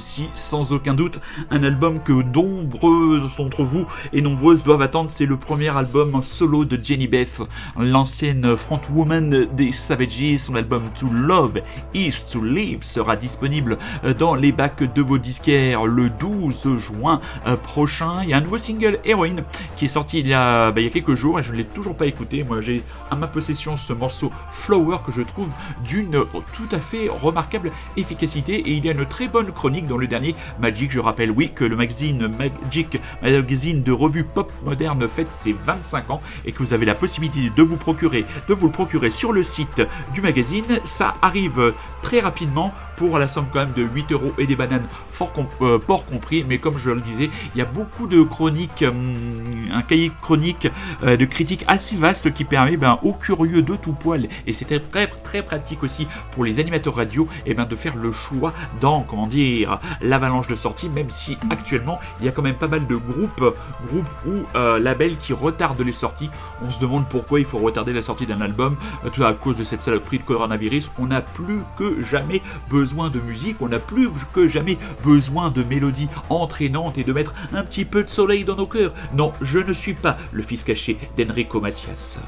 Aussi 0.00 0.30
sans 0.34 0.72
aucun 0.72 0.94
doute 0.94 1.20
un 1.50 1.62
album 1.62 2.00
que 2.02 2.12
nombreux 2.12 3.20
d'entre 3.36 3.64
vous 3.64 3.84
et 4.14 4.22
nombreuses 4.22 4.64
doivent 4.64 4.80
attendre. 4.80 5.10
C'est 5.10 5.26
le 5.26 5.36
premier 5.36 5.68
album 5.68 6.24
solo 6.24 6.64
de 6.64 6.82
Jenny 6.82 7.06
Beth, 7.06 7.42
l'ancienne 7.78 8.56
frontwoman 8.56 9.46
des 9.54 9.72
Savages. 9.72 10.38
Son 10.38 10.54
album 10.54 10.84
To 10.98 11.08
Love 11.12 11.60
Is 11.92 12.24
To 12.32 12.42
Live 12.42 12.82
sera 12.82 13.14
disponible 13.14 13.76
dans 14.18 14.34
les 14.34 14.52
bacs 14.52 14.90
de 14.90 15.02
vos 15.02 15.18
disquaires 15.18 15.84
le 15.84 16.08
12 16.08 16.78
juin 16.78 17.20
prochain. 17.62 18.22
Il 18.22 18.30
y 18.30 18.32
a 18.32 18.38
un 18.38 18.40
nouveau 18.40 18.56
single 18.56 19.00
Heroin 19.04 19.36
qui 19.76 19.84
est 19.84 19.88
sorti 19.88 20.22
bah, 20.22 20.72
il 20.76 20.82
y 20.82 20.86
a 20.86 20.90
quelques 20.90 21.14
jours 21.14 21.38
et 21.38 21.42
je 21.42 21.52
ne 21.52 21.58
l'ai 21.58 21.66
toujours 21.66 21.94
pas 21.94 22.06
écouté. 22.06 22.42
Moi 22.42 22.62
j'ai 22.62 22.82
à 23.10 23.16
ma 23.16 23.26
possession 23.26 23.76
ce 23.76 23.92
morceau 23.92 24.32
Flower 24.50 24.96
que 25.04 25.12
je 25.12 25.20
trouve 25.20 25.50
d'une 25.86 26.24
tout 26.54 26.68
à 26.72 26.78
fait 26.78 27.10
remarquable 27.10 27.70
efficacité 27.98 28.54
et 28.54 28.70
il 28.70 28.86
y 28.86 28.88
a 28.88 28.92
une 28.92 29.04
très 29.04 29.28
bonne 29.28 29.52
chronique 29.52 29.88
dans 29.90 29.98
le 29.98 30.06
dernier 30.06 30.34
Magic. 30.60 30.90
Je 30.90 31.00
rappelle, 31.00 31.30
oui, 31.30 31.50
que 31.54 31.64
le 31.64 31.76
magazine 31.76 32.28
Magic, 32.28 32.98
magazine 33.22 33.82
de 33.82 33.92
revue 33.92 34.24
pop 34.24 34.50
moderne, 34.64 35.06
fête 35.08 35.32
ses 35.32 35.52
25 35.52 36.10
ans 36.10 36.20
et 36.46 36.52
que 36.52 36.58
vous 36.60 36.72
avez 36.72 36.86
la 36.86 36.94
possibilité 36.94 37.50
de 37.54 37.62
vous 37.62 37.76
procurer, 37.76 38.24
de 38.48 38.54
vous 38.54 38.66
le 38.66 38.72
procurer 38.72 39.10
sur 39.10 39.32
le 39.32 39.42
site 39.42 39.82
du 40.14 40.22
magazine. 40.22 40.80
Ça 40.84 41.16
arrive 41.20 41.74
très 42.02 42.20
rapidement 42.20 42.72
pour 42.96 43.18
la 43.18 43.28
somme 43.28 43.46
quand 43.50 43.60
même 43.60 43.72
de 43.74 43.82
8 43.82 44.12
euros 44.12 44.32
et 44.38 44.46
des 44.46 44.56
bananes, 44.56 44.86
fort 45.10 45.32
euh, 45.62 45.78
compris. 45.78 46.44
Mais 46.46 46.58
comme 46.58 46.78
je 46.78 46.90
le 46.90 47.00
disais, 47.00 47.30
il 47.54 47.58
y 47.58 47.62
a 47.62 47.64
beaucoup 47.64 48.06
de 48.06 48.22
chroniques, 48.22 48.84
hum, 48.86 49.44
un 49.72 49.82
cahier 49.82 50.12
chronique 50.20 50.68
euh, 51.02 51.16
de 51.16 51.24
critiques 51.24 51.64
assez 51.66 51.96
vaste 51.96 52.32
qui 52.32 52.44
permet 52.44 52.76
ben, 52.76 52.98
aux 53.02 53.14
curieux 53.14 53.62
de 53.62 53.74
tout 53.74 53.94
poil, 53.94 54.28
et 54.46 54.52
c'était 54.52 54.78
très, 54.78 55.06
très 55.06 55.42
pratique 55.42 55.82
aussi 55.82 56.06
pour 56.32 56.44
les 56.44 56.60
animateurs 56.60 56.94
radio, 56.94 57.26
et 57.46 57.54
ben, 57.54 57.64
de 57.64 57.74
faire 57.74 57.96
le 57.96 58.12
choix 58.12 58.52
dans, 58.80 59.02
comment 59.02 59.26
dire, 59.26 59.79
l'avalanche 60.00 60.46
de 60.48 60.54
sorties, 60.54 60.88
même 60.88 61.10
si 61.10 61.38
actuellement 61.50 61.98
il 62.20 62.26
y 62.26 62.28
a 62.28 62.32
quand 62.32 62.42
même 62.42 62.56
pas 62.56 62.68
mal 62.68 62.86
de 62.86 62.96
groupes, 62.96 63.54
groupes 63.86 64.08
ou 64.26 64.46
euh, 64.56 64.78
labels 64.78 65.16
qui 65.16 65.32
retardent 65.32 65.80
les 65.80 65.92
sorties. 65.92 66.30
On 66.62 66.70
se 66.70 66.80
demande 66.80 67.08
pourquoi 67.08 67.40
il 67.40 67.46
faut 67.46 67.58
retarder 67.58 67.92
la 67.92 68.02
sortie 68.02 68.26
d'un 68.26 68.40
album, 68.40 68.76
tout 69.12 69.24
à 69.24 69.32
cause 69.34 69.56
de 69.56 69.64
cette 69.64 69.82
saloperie 69.82 70.18
de 70.18 70.24
coronavirus. 70.24 70.90
On 70.98 71.06
n'a 71.06 71.20
plus 71.20 71.60
que 71.76 72.02
jamais 72.02 72.42
besoin 72.68 73.10
de 73.10 73.20
musique, 73.20 73.56
on 73.60 73.72
a 73.72 73.78
plus 73.78 74.08
que 74.34 74.48
jamais 74.48 74.78
besoin 75.04 75.50
de 75.50 75.62
mélodies 75.62 76.08
entraînantes 76.28 76.98
et 76.98 77.04
de 77.04 77.12
mettre 77.12 77.34
un 77.52 77.64
petit 77.64 77.84
peu 77.84 78.04
de 78.04 78.10
soleil 78.10 78.44
dans 78.44 78.56
nos 78.56 78.66
cœurs. 78.66 78.92
Non, 79.14 79.32
je 79.40 79.58
ne 79.58 79.72
suis 79.72 79.94
pas 79.94 80.16
le 80.32 80.42
fils 80.42 80.64
caché 80.64 80.98
d'Enrico 81.16 81.60
Macias. 81.60 82.18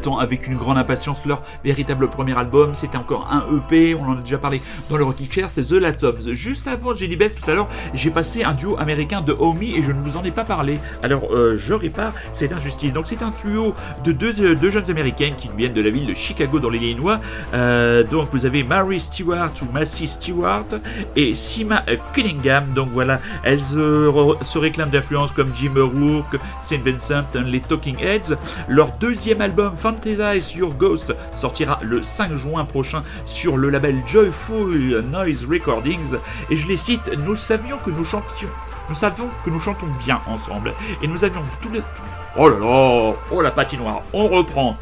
Attend 0.00 0.18
avec 0.18 0.46
une 0.46 0.56
grande 0.56 0.78
impatience 0.78 1.26
leur 1.26 1.42
véritable 1.62 2.08
premier 2.08 2.36
album. 2.38 2.74
C'était 2.74 2.96
encore 2.96 3.28
un 3.30 3.44
EP, 3.54 3.94
on 3.94 4.04
en 4.04 4.16
a 4.16 4.20
déjà 4.20 4.38
parlé 4.38 4.62
dans 4.88 4.96
le 4.96 5.04
Rocky 5.04 5.28
Chair, 5.30 5.50
c'est 5.50 5.64
The 5.64 5.72
Latoms. 5.72 6.32
Juste 6.32 6.68
avant 6.68 6.94
Jelly 6.94 7.16
Best 7.16 7.42
tout 7.42 7.50
à 7.50 7.54
l'heure, 7.54 7.68
j'ai 7.92 8.10
passé 8.10 8.42
un 8.42 8.54
duo 8.54 8.78
américain 8.78 9.20
de 9.20 9.36
Omi 9.38 9.74
et 9.76 9.82
je 9.82 9.92
ne 9.92 10.00
vous 10.00 10.16
en 10.16 10.24
ai 10.24 10.30
pas 10.30 10.44
parlé. 10.44 10.78
Alors 11.02 11.28
euh, 11.32 11.56
je 11.58 11.74
répare 11.74 12.14
cette 12.32 12.52
injustice. 12.52 12.94
Donc 12.94 13.08
c'est 13.08 13.22
un 13.22 13.32
duo 13.44 13.74
de 14.04 14.12
deux, 14.12 14.40
euh, 14.40 14.54
deux 14.54 14.70
jeunes 14.70 14.90
américaines 14.90 15.34
qui 15.36 15.50
viennent 15.54 15.74
de 15.74 15.82
la 15.82 15.90
ville 15.90 16.06
de 16.06 16.14
Chicago 16.14 16.58
dans 16.58 16.70
l'Illinois. 16.70 17.20
Euh, 17.52 18.02
donc 18.02 18.28
vous 18.32 18.46
avez 18.46 18.64
Mary 18.64 19.00
Stewart 19.00 19.52
ou 19.60 19.70
Massey 19.70 20.06
Stewart 20.06 20.66
et 21.14 21.34
Sima 21.34 21.84
Cunningham. 22.14 22.72
Donc 22.74 22.88
voilà, 22.92 23.20
elles 23.44 23.60
euh, 23.76 24.34
se 24.44 24.58
réclament 24.58 24.90
d'influences 24.90 25.32
comme 25.32 25.52
Jim 25.54 25.76
O'Rourke, 25.76 26.36
St. 26.60 26.82
Vincent, 26.82 27.24
les 27.44 27.60
Talking 27.60 27.96
Heads. 28.00 28.36
Leur 28.68 28.92
deuxième 29.00 29.40
album, 29.40 29.72
Fantasize 29.90 30.54
Your 30.54 30.72
Ghost, 30.72 31.12
sortira 31.34 31.80
le 31.82 32.00
5 32.00 32.36
juin 32.36 32.64
prochain 32.64 33.02
sur 33.24 33.56
le 33.56 33.70
label 33.70 34.00
Joyful 34.06 35.02
Noise 35.10 35.44
Recordings. 35.50 36.16
Et 36.48 36.54
je 36.54 36.68
les 36.68 36.76
cite, 36.76 37.10
nous 37.26 37.34
savions 37.34 37.76
que 37.78 37.90
nous 37.90 38.04
chantions. 38.04 38.48
Nous 38.88 38.94
savions 38.94 39.28
que 39.44 39.50
nous 39.50 39.58
chantons 39.58 39.88
bien 40.04 40.20
ensemble. 40.28 40.74
Et 41.02 41.08
nous 41.08 41.24
avions 41.24 41.42
tous 41.60 41.70
les... 41.70 41.82
Oh 42.36 42.48
là 42.48 42.58
là 42.58 43.14
Oh 43.32 43.42
la 43.42 43.50
patinoire 43.50 44.02
On 44.12 44.28
reprend 44.28 44.76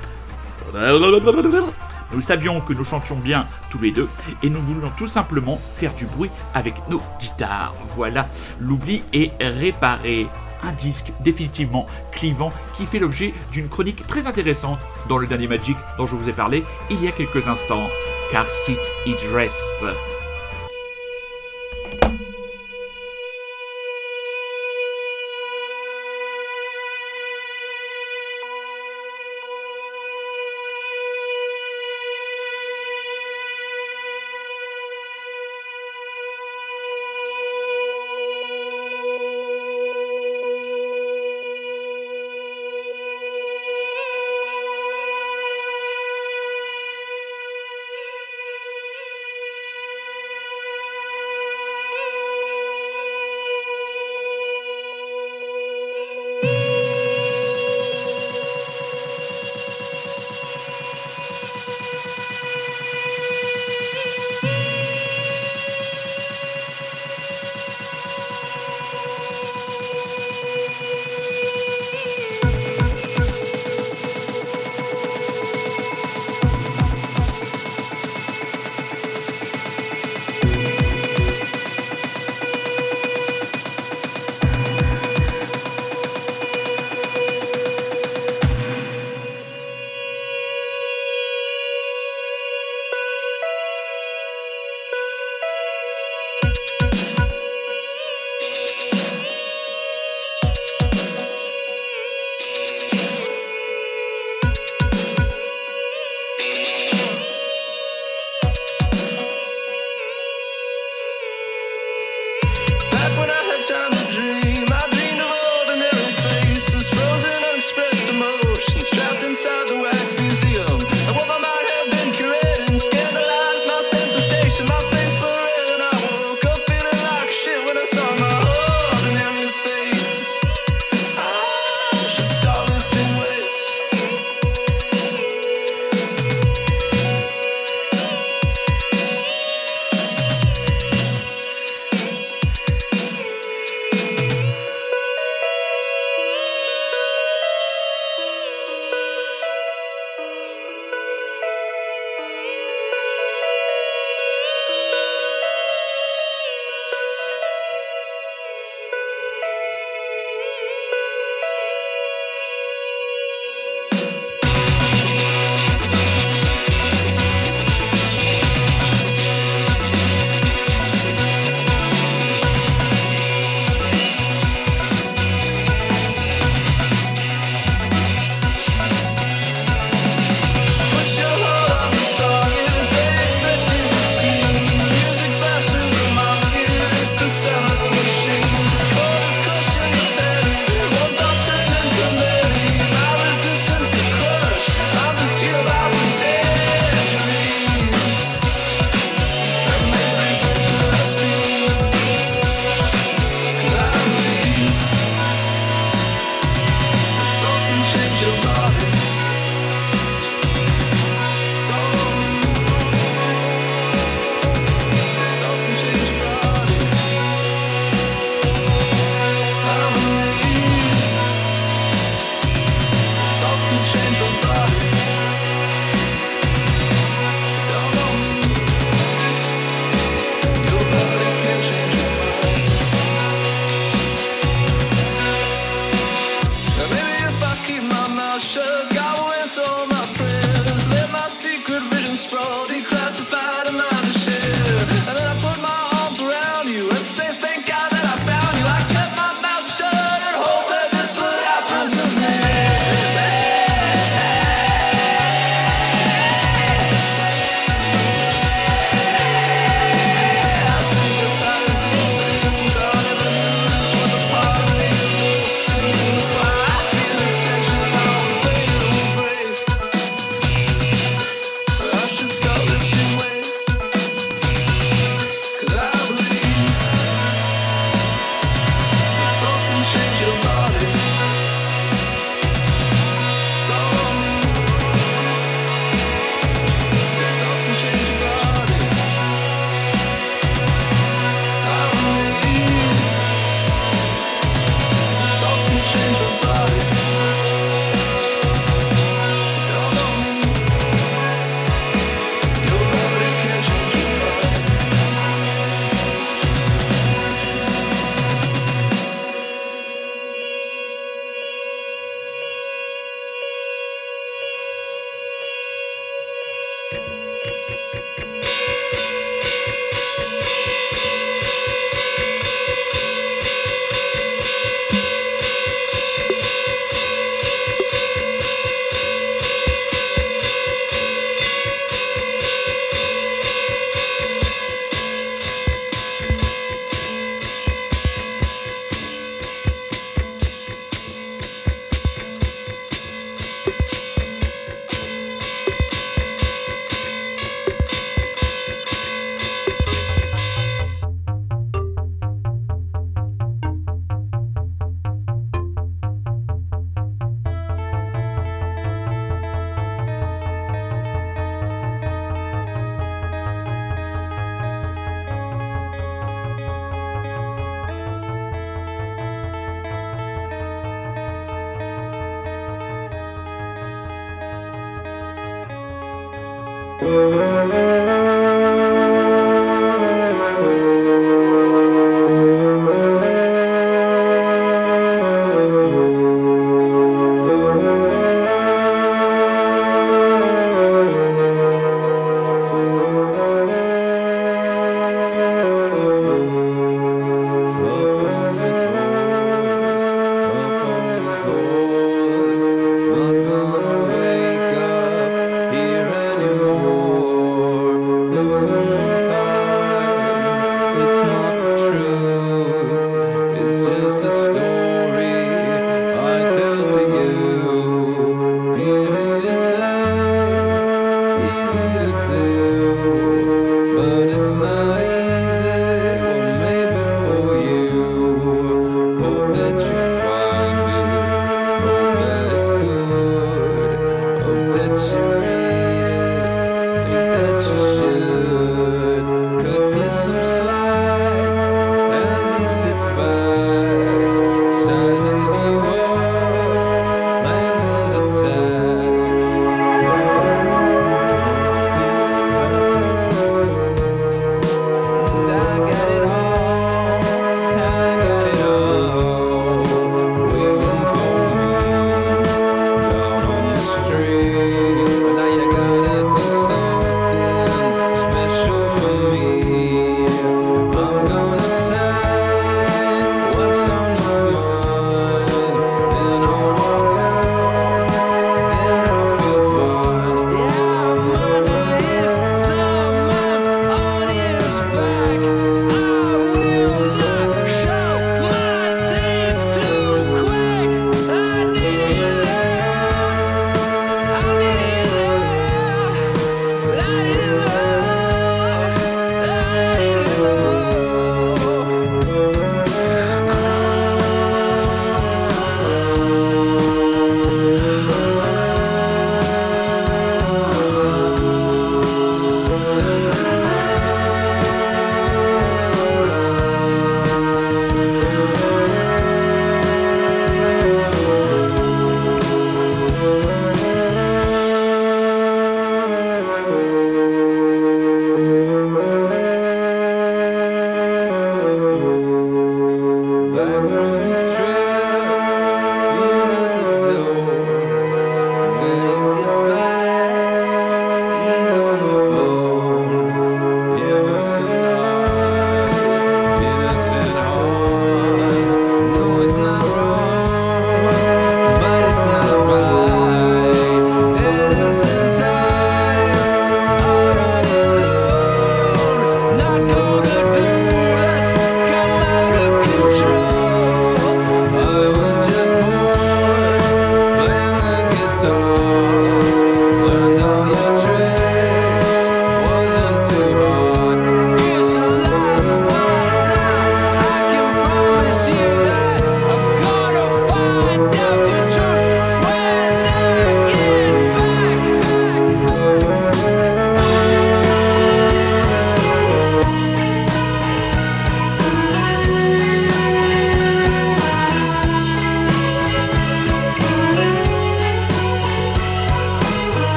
nous 2.13 2.21
savions 2.21 2.61
que 2.61 2.75
nous 2.75 2.85
chantions 2.85 3.17
bien 3.17 3.47
tous 3.71 3.79
les 3.79 3.91
deux 3.91 4.09
et 4.43 4.51
nous 4.51 4.61
voulions 4.61 4.93
tout 4.99 5.07
simplement 5.07 5.59
faire 5.77 5.95
du 5.95 6.05
bruit 6.05 6.31
avec 6.53 6.75
nos 6.91 7.01
guitares. 7.19 7.75
Voilà, 7.97 8.29
l'oubli 8.61 9.03
est 9.15 9.33
réparé. 9.41 10.27
Un 10.63 10.73
disque 10.73 11.13
définitivement 11.21 11.87
clivant 12.13 12.53
qui 12.77 12.87
fait 12.87 12.99
l'objet 12.99 13.33
d'une 13.53 13.69
chronique 13.69 14.07
très 14.07 14.27
intéressante 14.27 14.79
dans 15.09 15.19
le 15.19 15.27
dernier 15.27 15.49
Magic 15.49 15.77
dont 15.97 16.07
je 16.07 16.17
vous 16.17 16.29
ai 16.29 16.33
parlé 16.33 16.65
il 16.91 17.03
y 17.03 17.09
a 17.09 17.13
quelques 17.13 17.49
instants. 17.49 17.87
Car 18.33 18.51
sit 18.51 18.79
it 19.07 19.19
rest. 19.33 20.18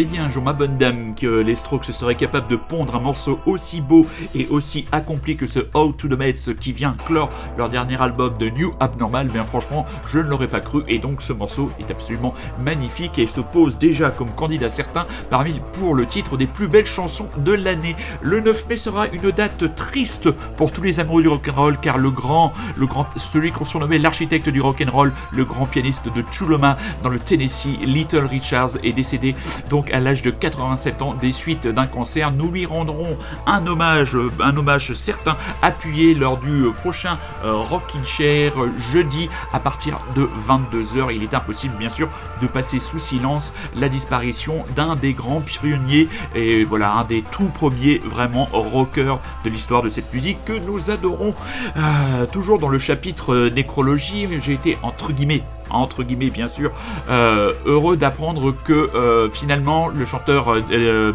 M'avait 0.00 0.16
dit 0.16 0.18
un 0.18 0.30
jour, 0.30 0.42
ma 0.42 0.52
bonne 0.52 0.78
dame, 0.78 1.09
les 1.22 1.54
Strokes 1.54 1.86
seraient 1.86 2.14
capables 2.14 2.48
de 2.48 2.56
pondre 2.56 2.94
un 2.96 3.00
morceau 3.00 3.38
aussi 3.46 3.80
beau 3.80 4.06
et 4.34 4.46
aussi 4.48 4.86
accompli 4.92 5.36
que 5.36 5.46
ce 5.46 5.60
Out 5.74 5.96
to 5.98 6.08
the 6.08 6.18
Mets 6.18 6.54
qui 6.60 6.72
vient 6.72 6.96
clore 7.06 7.30
leur 7.56 7.68
dernier 7.68 8.00
album 8.00 8.36
de 8.38 8.48
New 8.50 8.72
Abnormal, 8.80 9.28
bien 9.28 9.44
franchement, 9.44 9.86
je 10.12 10.18
ne 10.18 10.24
l'aurais 10.24 10.48
pas 10.48 10.60
cru. 10.60 10.82
Et 10.88 10.98
donc 10.98 11.22
ce 11.22 11.32
morceau 11.32 11.70
est 11.78 11.90
absolument 11.90 12.34
magnifique 12.62 13.18
et 13.18 13.26
se 13.26 13.40
pose 13.40 13.78
déjà 13.78 14.10
comme 14.10 14.30
candidat 14.30 14.70
certain 14.70 15.06
parmi 15.28 15.60
pour 15.74 15.94
le 15.94 16.06
titre 16.06 16.36
des 16.36 16.46
plus 16.46 16.68
belles 16.68 16.86
chansons 16.86 17.28
de 17.38 17.52
l'année. 17.52 17.96
Le 18.22 18.40
9 18.40 18.68
mai 18.68 18.76
sera 18.76 19.06
une 19.08 19.30
date 19.30 19.74
triste 19.74 20.30
pour 20.56 20.72
tous 20.72 20.82
les 20.82 21.00
amoureux 21.00 21.22
du 21.22 21.28
rock'n'roll 21.28 21.78
car 21.80 21.98
le 21.98 22.10
grand, 22.10 22.52
le 22.76 22.86
grand, 22.86 23.06
celui 23.16 23.52
qu'on 23.52 23.64
surnommait 23.64 23.98
l'architecte 23.98 24.48
du 24.48 24.60
rock'n'roll, 24.60 25.12
le 25.32 25.44
grand 25.44 25.66
pianiste 25.66 26.08
de 26.14 26.22
Tuloma 26.22 26.76
dans 27.02 27.08
le 27.08 27.18
Tennessee, 27.18 27.78
Little 27.82 28.26
Richards, 28.26 28.76
est 28.82 28.92
décédé 28.92 29.34
donc 29.68 29.90
à 29.92 30.00
l'âge 30.00 30.22
de 30.22 30.30
87 30.30 31.02
ans 31.02 31.09
des 31.14 31.32
suites 31.32 31.66
d'un 31.66 31.86
cancer. 31.86 32.32
Nous 32.32 32.50
lui 32.50 32.66
rendrons 32.66 33.16
un 33.46 33.66
hommage, 33.66 34.16
un 34.40 34.56
hommage 34.56 34.92
certain 34.94 35.36
appuyé 35.62 36.14
lors 36.14 36.38
du 36.38 36.64
prochain 36.80 37.18
euh, 37.44 37.54
Rockin' 37.54 38.04
Chair 38.04 38.52
jeudi 38.92 39.28
à 39.52 39.60
partir 39.60 40.00
de 40.14 40.28
22h. 40.48 41.14
Il 41.14 41.22
est 41.22 41.34
impossible 41.34 41.74
bien 41.78 41.88
sûr 41.88 42.08
de 42.40 42.46
passer 42.46 42.78
sous 42.78 42.98
silence 42.98 43.52
la 43.76 43.88
disparition 43.88 44.64
d'un 44.76 44.96
des 44.96 45.12
grands 45.12 45.40
pionniers 45.40 46.08
et 46.34 46.64
voilà 46.64 46.92
un 46.92 47.04
des 47.04 47.22
tout 47.22 47.50
premiers 47.54 47.98
vraiment 48.04 48.48
rockers 48.52 49.20
de 49.44 49.50
l'histoire 49.50 49.82
de 49.82 49.90
cette 49.90 50.12
musique 50.12 50.38
que 50.44 50.52
nous 50.52 50.90
adorons. 50.90 51.34
Euh, 51.76 52.26
toujours 52.26 52.58
dans 52.58 52.68
le 52.68 52.78
chapitre 52.78 53.34
euh, 53.34 53.50
nécrologie, 53.50 54.28
j'ai 54.42 54.54
été 54.54 54.78
entre 54.82 55.12
guillemets 55.12 55.42
entre 55.70 56.02
guillemets 56.02 56.30
bien 56.30 56.48
sûr, 56.48 56.72
euh, 57.08 57.52
heureux 57.66 57.96
d'apprendre 57.96 58.54
que 58.64 58.72
euh, 58.72 59.30
finalement 59.30 59.88
le 59.88 60.06
chanteur 60.06 60.52
euh, 60.52 61.12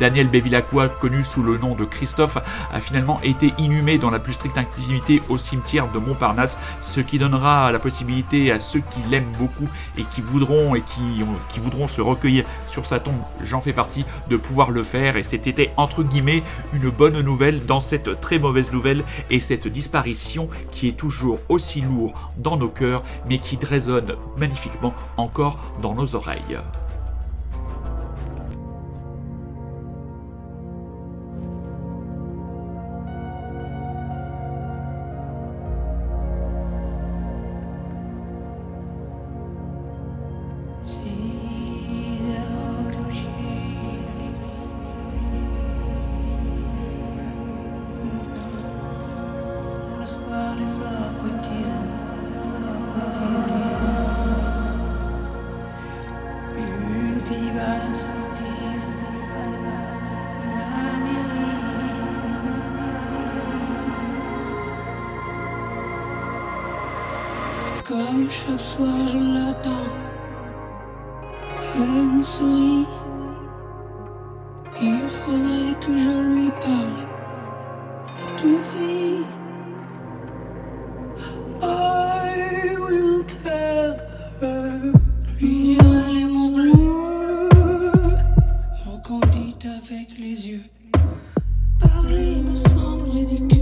Daniel 0.00 0.28
Bevilacqua, 0.28 0.88
connu 0.88 1.24
sous 1.24 1.42
le 1.42 1.58
nom 1.58 1.74
de 1.74 1.84
Christophe, 1.84 2.38
a 2.72 2.80
finalement 2.80 3.20
été 3.22 3.52
inhumé 3.58 3.98
dans 3.98 4.10
la 4.10 4.18
plus 4.18 4.34
stricte 4.34 4.58
intimité 4.58 5.22
au 5.28 5.38
cimetière 5.38 5.90
de 5.90 5.98
Montparnasse, 5.98 6.58
ce 6.80 7.00
qui 7.00 7.18
donnera 7.18 7.72
la 7.72 7.78
possibilité 7.78 8.52
à 8.52 8.60
ceux 8.60 8.80
qui 8.80 9.00
l'aiment 9.10 9.32
beaucoup 9.38 9.68
et 9.96 10.04
qui 10.04 10.20
voudront 10.20 10.74
et 10.74 10.82
qui, 10.82 11.24
qui 11.48 11.60
voudront 11.60 11.88
se 11.88 12.00
recueillir 12.00 12.44
sur 12.68 12.86
sa 12.86 13.00
tombe, 13.00 13.14
j'en 13.42 13.60
fais 13.60 13.72
partie, 13.72 14.04
de 14.28 14.36
pouvoir 14.36 14.70
le 14.70 14.82
faire. 14.82 15.16
Et 15.16 15.24
c'était 15.24 15.70
entre 15.76 16.02
guillemets 16.02 16.42
une 16.72 16.90
bonne 16.90 17.20
nouvelle 17.20 17.66
dans 17.66 17.80
cette 17.80 18.20
très 18.20 18.38
mauvaise 18.38 18.72
nouvelle 18.72 19.04
et 19.30 19.40
cette 19.40 19.68
disparition 19.68 20.48
qui 20.70 20.88
est 20.88 20.92
toujours 20.96 21.38
aussi 21.48 21.80
lourd 21.80 22.12
dans 22.36 22.56
nos 22.56 22.68
cœurs 22.68 23.02
mais 23.28 23.38
qui 23.38 23.56
dresse 23.56 23.87
magnifiquement 24.36 24.94
encore 25.16 25.58
dans 25.82 25.94
nos 25.94 26.14
oreilles. 26.14 26.58
Semble 93.28 93.40
ridicule. 93.40 93.57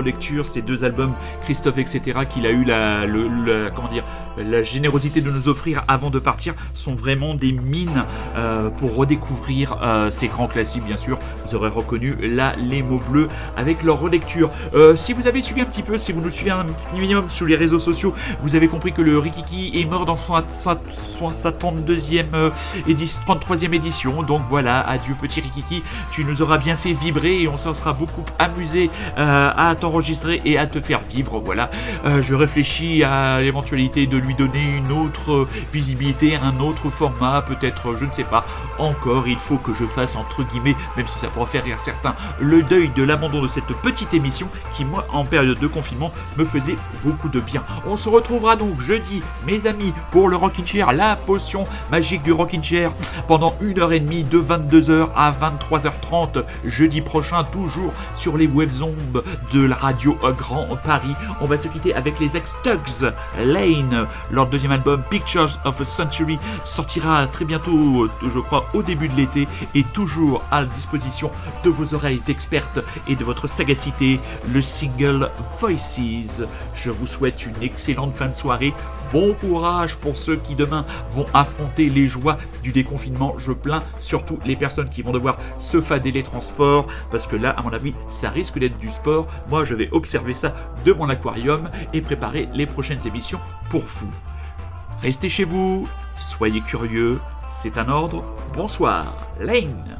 Relecture, 0.00 0.46
ces 0.46 0.62
deux 0.62 0.84
albums, 0.84 1.12
Christophe, 1.44 1.78
etc., 1.78 2.20
qu'il 2.28 2.46
a 2.46 2.50
eu 2.50 2.64
la, 2.64 3.06
le- 3.06 3.70
comment 3.74 3.88
dire, 3.88 4.04
la 4.38 4.62
générosité 4.62 5.20
de 5.20 5.30
nous 5.30 5.48
offrir 5.48 5.82
avant 5.88 6.10
de 6.10 6.18
partir, 6.18 6.54
sont 6.74 6.94
vraiment 6.94 7.34
des 7.34 7.52
mines 7.52 8.04
euh, 8.36 8.68
pour 8.70 8.94
redécouvrir 8.96 9.76
euh, 9.82 10.10
ces 10.10 10.28
grands 10.28 10.46
classiques, 10.48 10.84
bien 10.84 10.96
sûr. 10.96 11.18
Vous 11.46 11.54
aurez 11.54 11.68
reconnu 11.68 12.16
là 12.20 12.54
les 12.58 12.82
mots 12.82 13.00
bleus 13.10 13.28
avec 13.56 13.82
leur 13.82 14.00
relecture. 14.00 14.50
Euh, 14.74 14.96
si 14.96 15.12
vous 15.12 15.26
avez 15.26 15.42
suivi 15.42 15.60
un 15.60 15.64
petit 15.66 15.82
peu, 15.82 15.98
si 15.98 16.12
vous 16.12 16.20
nous 16.20 16.30
suivez 16.30 16.50
un 16.50 16.66
minimum 16.94 17.28
sur 17.28 17.46
les 17.46 17.56
réseaux 17.56 17.78
sociaux, 17.78 18.14
vous 18.42 18.54
avez 18.56 18.68
compris 18.68 18.92
que 18.92 19.02
le 19.02 19.18
Rikiki 19.18 19.72
est 19.80 19.84
mort 19.84 20.04
dans 20.04 20.16
son, 20.16 20.34
sa 20.48 21.50
32e 21.50 22.24
euh, 22.34 22.50
édi- 22.88 23.18
33e 23.26 23.72
édition. 23.74 24.22
Donc 24.22 24.42
voilà, 24.48 24.80
adieu 24.88 25.14
petit 25.20 25.40
Rikiki, 25.40 25.82
tu 26.12 26.24
nous 26.24 26.42
auras 26.42 26.58
bien 26.58 26.76
fait 26.76 26.92
vibrer 26.92 27.42
et 27.42 27.48
on 27.48 27.58
s'en 27.58 27.74
sera 27.74 27.92
beaucoup 27.92 28.24
amusé 28.38 28.90
à 29.16 29.74
t'enregistrer 29.90 30.40
et 30.44 30.56
à 30.56 30.66
te 30.66 30.80
faire 30.80 31.00
vivre. 31.10 31.40
Voilà, 31.44 31.68
Euh, 32.04 32.22
je 32.22 32.34
réfléchis 32.34 33.02
à 33.02 33.40
l'éventualité 33.40 34.06
de 34.06 34.16
lui 34.16 34.34
donner 34.34 34.62
une 34.62 34.92
autre 34.92 35.32
euh, 35.32 35.48
visibilité, 35.72 36.36
un 36.36 36.60
autre 36.60 36.88
format, 36.88 37.42
peut-être, 37.42 37.94
je 37.96 38.04
ne 38.04 38.12
sais 38.12 38.24
pas. 38.24 38.46
Encore, 38.78 39.26
il 39.28 39.38
faut 39.38 39.56
que 39.56 39.74
je 39.74 39.84
fasse 39.84 40.16
entre 40.16 40.44
guillemets, 40.44 40.76
même 40.96 41.06
si 41.08 41.18
ça 41.18 41.28
pourrait 41.28 41.46
faire 41.46 41.64
rire 41.64 41.80
certains, 41.80 42.14
le 42.40 42.62
deuil 42.62 42.90
de 42.94 43.02
l'abandon 43.02 43.42
de 43.42 43.48
cette 43.48 43.66
petite 43.82 44.14
émission 44.14 44.48
qui, 44.72 44.84
moi, 44.84 45.04
en 45.12 45.24
période 45.24 45.58
de 45.58 45.66
confinement, 45.66 46.12
me 46.36 46.44
faisait 46.44 46.76
beaucoup 47.04 47.28
de 47.28 47.40
bien. 47.40 47.62
On 47.86 47.96
se 47.96 48.08
retrouvera 48.08 48.56
donc 48.56 48.80
jeudi, 48.80 49.22
mes 49.46 49.66
amis, 49.66 49.92
pour 50.10 50.28
le 50.28 50.36
Rockin' 50.36 50.66
Chair, 50.66 50.92
la 50.92 51.16
potion 51.16 51.66
magique 51.90 52.22
du 52.22 52.32
Rockin' 52.32 52.62
Chair, 52.62 52.92
pendant 53.28 53.54
une 53.60 53.78
heure 53.80 53.92
et 53.92 54.00
demie 54.00 54.24
de 54.24 54.38
22h 54.38 55.08
à 55.16 55.32
23h30, 55.32 56.44
jeudi 56.64 57.00
prochain, 57.00 57.44
toujours 57.44 57.92
sur 58.14 58.36
les 58.36 58.46
webzombes 58.46 59.22
de 59.52 59.64
la 59.64 59.76
radio 59.80 60.16
Grand 60.36 60.76
Paris. 60.84 61.14
On 61.40 61.46
va 61.46 61.56
se 61.56 61.68
quitter 61.68 61.94
avec 61.94 62.20
les 62.20 62.36
ex-Tugs 62.36 63.12
Lane. 63.38 64.06
Leur 64.30 64.46
deuxième 64.46 64.72
album, 64.72 65.02
Pictures 65.10 65.58
of 65.64 65.80
a 65.80 65.84
Century, 65.84 66.38
sortira 66.64 67.26
très 67.26 67.44
bientôt, 67.44 68.08
je 68.22 68.38
crois, 68.38 68.66
au 68.74 68.82
début 68.82 69.08
de 69.08 69.16
l'été, 69.16 69.48
et 69.74 69.84
toujours 69.84 70.42
à 70.50 70.64
disposition 70.64 71.30
de 71.64 71.70
vos 71.70 71.94
oreilles 71.94 72.22
expertes 72.28 72.80
et 73.08 73.16
de 73.16 73.24
votre 73.24 73.46
sagacité, 73.46 74.20
le 74.52 74.62
single 74.62 75.30
Voices. 75.58 76.42
Je 76.74 76.90
vous 76.90 77.06
souhaite 77.06 77.46
une 77.46 77.62
excellente 77.62 78.14
fin 78.14 78.28
de 78.28 78.34
soirée. 78.34 78.74
Bon 79.12 79.34
courage 79.34 79.96
pour 79.96 80.16
ceux 80.16 80.36
qui 80.36 80.54
demain 80.54 80.84
vont 81.10 81.26
affronter 81.34 81.86
les 81.86 82.06
joies 82.06 82.38
du 82.62 82.70
déconfinement. 82.70 83.34
Je 83.38 83.50
plains 83.50 83.82
surtout 84.00 84.38
les 84.44 84.54
personnes 84.54 84.88
qui 84.88 85.02
vont 85.02 85.10
devoir 85.10 85.36
se 85.58 85.80
fader 85.80 86.12
les 86.12 86.22
transports 86.22 86.86
parce 87.10 87.26
que 87.26 87.34
là, 87.34 87.50
à 87.50 87.62
mon 87.62 87.72
avis, 87.72 87.92
ça 88.08 88.30
risque 88.30 88.58
d'être 88.58 88.78
du 88.78 88.88
sport. 88.88 89.26
Je 89.64 89.74
vais 89.74 89.88
observer 89.92 90.34
ça 90.34 90.54
de 90.84 90.92
mon 90.92 91.08
aquarium 91.08 91.70
et 91.92 92.00
préparer 92.00 92.48
les 92.54 92.66
prochaines 92.66 93.06
émissions 93.06 93.40
pour 93.70 93.82
vous. 93.82 94.10
Restez 95.02 95.28
chez 95.28 95.44
vous, 95.44 95.88
soyez 96.16 96.60
curieux, 96.60 97.20
c'est 97.48 97.78
un 97.78 97.88
ordre. 97.88 98.24
Bonsoir, 98.54 99.16
Lane. 99.40 99.96